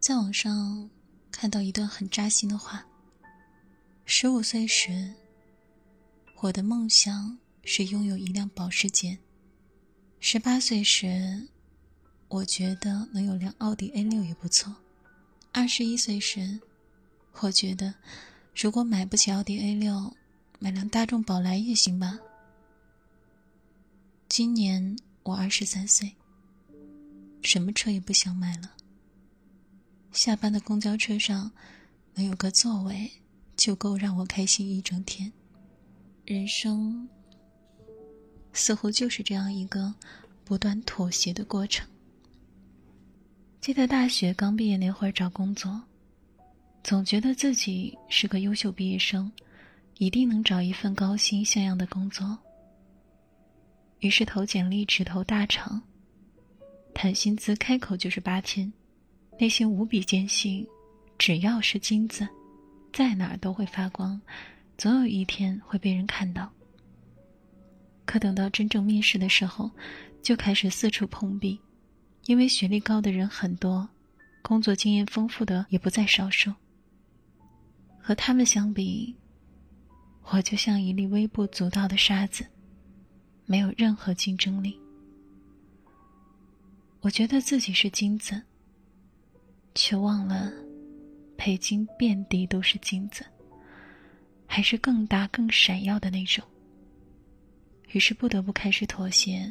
[0.00, 0.88] 在网上
[1.30, 2.86] 看到一段很扎心的话：
[4.06, 5.12] 十五岁时，
[6.40, 9.18] 我的梦想是拥有一辆保时捷；
[10.18, 11.46] 十八岁时，
[12.28, 14.72] 我觉得能有辆奥迪 A 六也不错；
[15.52, 16.58] 二十一岁时，
[17.40, 17.94] 我觉得
[18.56, 20.16] 如果买不起奥迪 A 六，
[20.58, 22.18] 买辆大众宝来也行吧。
[24.30, 26.16] 今年我二十三岁，
[27.42, 28.76] 什么车也不想买了。
[30.12, 31.50] 下班的公交车上
[32.14, 33.10] 能有个座位，
[33.56, 35.32] 就够让我开心一整天。
[36.24, 37.08] 人生
[38.52, 39.94] 似乎就是这样一个
[40.44, 41.86] 不断妥协的过程。
[43.60, 45.80] 记得大学刚毕业那会儿找工作，
[46.82, 49.30] 总觉得自己是个优秀毕业生，
[49.98, 52.36] 一定能找一份高薪像样的工作。
[54.00, 55.82] 于是投简历只投大厂，
[56.94, 58.72] 谈薪资开口就是八千，
[59.40, 60.68] 内心无比坚信，
[61.16, 62.28] 只要是金子，
[62.92, 64.20] 在哪儿都会发光，
[64.76, 66.52] 总有一天会被人看到。
[68.04, 69.70] 可等到真正面试的时候，
[70.20, 71.58] 就开始四处碰壁，
[72.26, 73.88] 因为学历高的人很多，
[74.42, 76.52] 工作经验丰富的也不在少数。
[77.98, 79.16] 和他们相比，
[80.24, 82.44] 我就像一粒微不足道的沙子。
[83.46, 84.78] 没有任何竞争力。
[87.00, 88.40] 我觉得自己是金子，
[89.74, 90.52] 却忘了
[91.36, 93.24] 北京遍地都是金子，
[94.46, 96.44] 还是更大、更闪耀的那种。
[97.92, 99.50] 于是不得不开始妥协，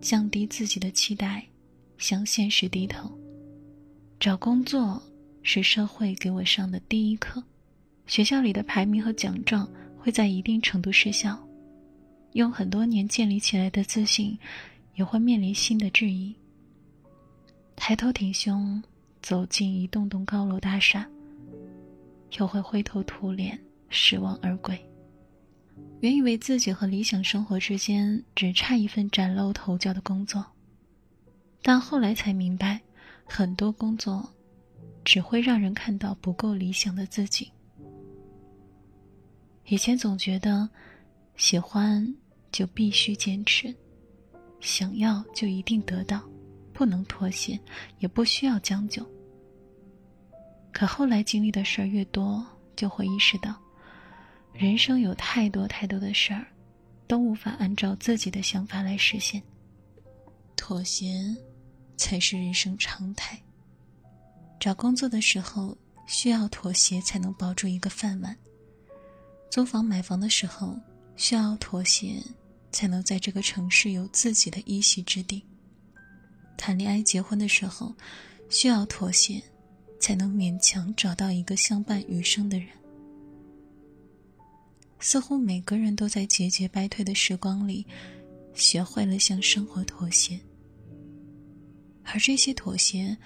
[0.00, 1.46] 降低自己的期待，
[1.96, 3.10] 向现实低头。
[4.20, 5.00] 找工作
[5.42, 7.42] 是社会给我上的第一课，
[8.06, 9.68] 学校里的排名和奖状
[9.98, 11.38] 会在一定程度失效。
[12.32, 14.38] 用很多年建立起来的自信，
[14.96, 16.34] 也会面临新的质疑。
[17.76, 18.82] 抬头挺胸
[19.28, 21.06] 走进一栋栋高楼大厦，
[22.38, 24.74] 又会灰头土脸失望而归。
[26.00, 30.42] 原以为自己和理想生活之间只差一份崭露头角的工作，
[31.60, 32.80] 但后来才明白，
[33.26, 34.26] 很多工作
[35.04, 37.52] 只会让人看到不够理想的自己。
[39.66, 40.66] 以前总觉得。
[41.36, 42.16] 喜欢
[42.50, 43.72] 就必须坚持，
[44.58, 46.20] 想要就一定得到，
[46.72, 47.60] 不能妥协，
[47.98, 49.06] 也不需要将就。
[50.72, 52.44] 可后来经历的事儿越多，
[52.76, 53.54] 就会意识到，
[54.52, 56.46] 人生有太多太多的事儿，
[57.06, 59.42] 都无法按照自己的想法来实现。
[60.56, 61.36] 妥协，
[61.96, 63.40] 才是人生常态。
[64.60, 65.76] 找工作的时候
[66.06, 68.34] 需要妥协，才能保住一个饭碗；
[69.50, 70.78] 租房买房的时候。
[71.20, 72.22] 需要妥协，
[72.70, 75.44] 才能在这个城市有自己的一席之地。
[76.56, 77.92] 谈恋爱、结婚的时候，
[78.48, 79.42] 需要妥协，
[80.00, 82.68] 才能勉强找到一个相伴余生的人。
[85.00, 87.86] 似乎每个人都在节节败退的时光里，
[88.54, 90.38] 学会了向生活妥协。
[92.04, 93.16] 而这些妥协，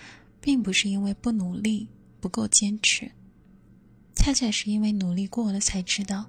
[0.41, 1.89] 并不是因为不努力、
[2.21, 3.11] 不够坚持，
[4.15, 6.27] 恰恰是因为努力过了，才知道。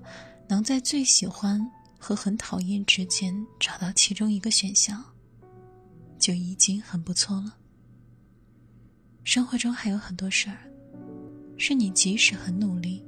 [0.49, 1.65] 能在最喜欢
[1.97, 5.03] 和很讨厌之间找到其中一个选项，
[6.19, 7.57] 就已经很不错了。
[9.23, 10.57] 生活中还有很多事儿，
[11.57, 13.03] 是你即使很努力，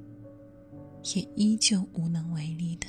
[1.14, 2.88] 也依旧无能为力的。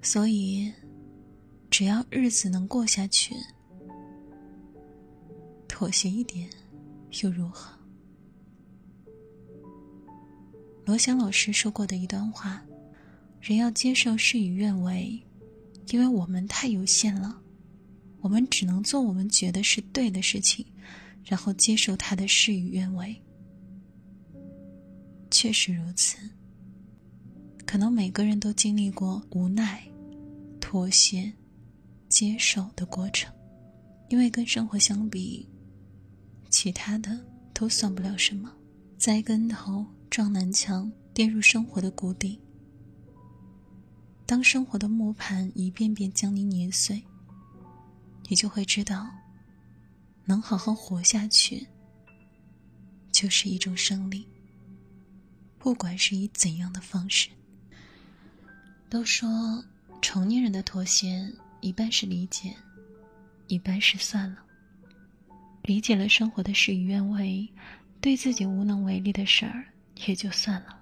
[0.00, 0.72] 所以，
[1.70, 3.34] 只要日子能过下去，
[5.68, 6.48] 妥协一点
[7.22, 7.78] 又如何？
[10.86, 12.62] 罗翔老师说过的一段话：
[13.40, 15.22] 人要接受事与愿违，
[15.90, 17.42] 因为我们太有限了，
[18.24, 20.64] 我们只能做我们觉得是对的事情，
[21.22, 23.14] 然后接受他的事与愿违。
[25.30, 26.16] 确实如此。
[27.66, 29.86] 可能每个人都经历过无奈、
[30.58, 31.30] 妥协、
[32.08, 33.30] 接受的过程，
[34.08, 35.46] 因为跟生活相比，
[36.48, 37.22] 其他的
[37.52, 38.50] 都算不了什么，
[38.96, 39.84] 栽跟头。
[40.08, 42.40] 撞南墙，跌入生活的谷底。
[44.24, 47.02] 当生活的磨盘一遍遍将你碾碎，
[48.28, 49.08] 你就会知道，
[50.24, 51.66] 能好好活下去，
[53.12, 54.26] 就是一种胜利。
[55.58, 57.28] 不管是以怎样的方式。
[58.90, 59.64] 都说
[60.00, 61.28] 成年人的妥协，
[61.60, 62.54] 一半是理解，
[63.48, 64.38] 一半是算了。
[65.62, 67.48] 理解了生活的事与愿违，
[68.00, 69.64] 对自己无能为力的事儿。
[70.06, 70.80] 也就算了。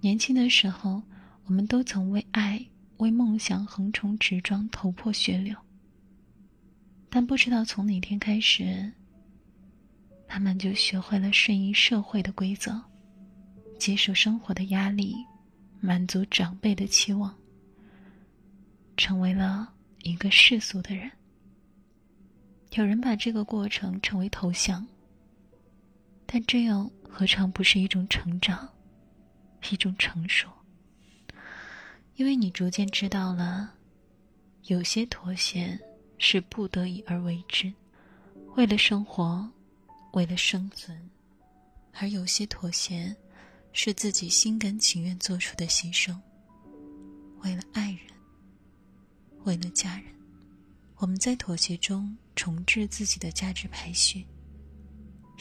[0.00, 1.02] 年轻的时候，
[1.44, 2.64] 我们都曾为爱、
[2.98, 5.56] 为梦想横冲直撞、头破血流。
[7.08, 8.92] 但不知道从哪天开始，
[10.28, 12.82] 他们就学会了顺应社会的规则，
[13.78, 15.16] 接受生活的压力，
[15.80, 17.34] 满足长辈的期望，
[18.96, 19.72] 成为了
[20.02, 21.10] 一个世俗的人。
[22.72, 24.86] 有人把这个过程称为投降，
[26.26, 28.68] 但这样何尝不是一种成长，
[29.70, 30.50] 一种成熟？
[32.16, 33.72] 因为你逐渐知道了，
[34.64, 35.78] 有些妥协
[36.18, 37.72] 是不得已而为之，
[38.54, 39.50] 为了生活，
[40.12, 40.96] 为了生存；
[41.92, 43.14] 而有些妥协
[43.72, 46.18] 是自己心甘情愿做出的牺牲，
[47.40, 48.00] 为了爱人，
[49.44, 50.06] 为了家人。
[50.96, 52.16] 我们在妥协中。
[52.36, 54.26] 重置自己的价值排序，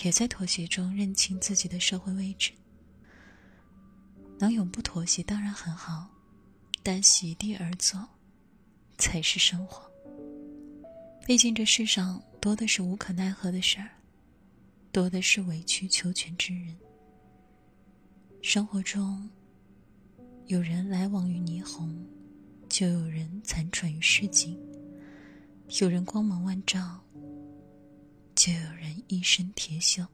[0.02, 2.54] 也在妥协中认清自己的社会位置。
[4.40, 6.08] 能永不妥协当然很好，
[6.82, 8.02] 但席地而坐
[8.98, 9.92] 才是生活。
[11.26, 13.90] 毕竟这世上多的是无可奈何的事儿，
[14.92, 16.78] 多的是委曲求全之人。
[18.44, 19.28] 生活中，
[20.46, 22.06] 有人来往于霓虹，
[22.70, 24.56] 就有人残喘于市井。
[25.82, 27.02] 有人光芒万丈，
[28.36, 30.06] 就有人一身铁锈。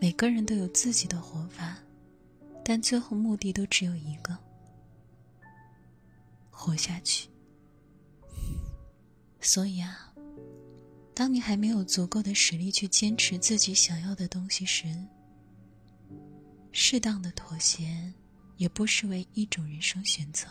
[0.00, 1.78] 每个人都有自己的活法，
[2.64, 4.36] 但最后目的都只有一个：
[6.50, 7.28] 活下去。
[9.50, 10.12] 所以啊，
[11.14, 14.94] 当你还没有足够的实力去坚持自己想要的东西时，
[16.70, 18.12] 适当的妥协
[18.58, 20.46] 也不失为一种人生选择。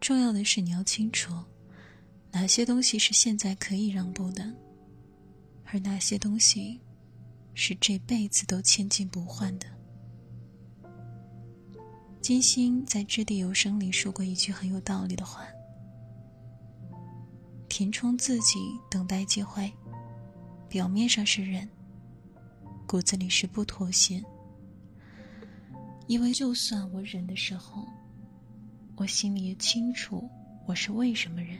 [0.00, 1.32] 重要的是你要清楚。
[2.32, 4.52] 哪些东西是现在可以让步的，
[5.62, 6.80] 而哪些东西
[7.54, 9.68] 是这辈子都千金不换的？
[12.20, 15.46] 金星在《掷地有声》里说过一句很有道理的话
[17.76, 19.68] ：“填充自己，等待机会，
[20.68, 21.68] 表面上是忍，
[22.86, 24.22] 骨子里是不妥协。
[26.06, 27.84] 因为就算我忍的时候，
[28.94, 30.30] 我心里也清楚
[30.68, 31.58] 我是为什么忍。”